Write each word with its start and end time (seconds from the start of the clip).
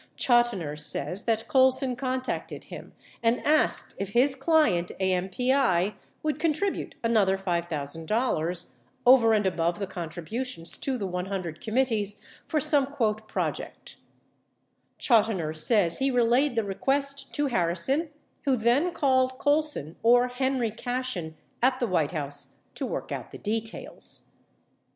Chotiner 0.17 0.75
says 0.79 1.25
that 1.25 1.47
Colson 1.47 1.95
contacted 1.95 2.63
him 2.65 2.93
and 3.21 3.39
asked 3.45 3.93
if 3.99 4.13
his 4.13 4.33
client, 4.35 4.89
AMPI, 4.99 5.93
would 6.23 6.39
con 6.39 6.53
tribute 6.53 6.95
another 7.03 7.37
$5,000— 7.37 8.71
over 9.05 9.33
and 9.33 9.45
above 9.45 9.77
the 9.77 9.85
contributions 9.85 10.75
to 10.79 10.97
the 10.97 11.05
100 11.05 11.61
committees— 11.61 12.19
for 12.47 12.59
some 12.59 12.87
"project." 12.87 13.97
Chotiner 14.99 15.55
says 15.55 15.99
he 15.99 16.09
relayed 16.09 16.55
the 16.55 16.63
request 16.63 17.31
to 17.35 17.45
Harrison 17.45 18.09
who 18.45 18.55
then 18.55 18.93
called 18.93 19.37
Colson 19.37 19.97
or 20.01 20.29
Henry 20.29 20.71
Cashen 20.71 21.35
at 21.61 21.79
the 21.79 21.85
White 21.85 22.09
House 22.13 22.61
to 22.73 22.87
work 22.87 23.11
out 23.11 23.29
the 23.29 23.37
details. 23.37 24.31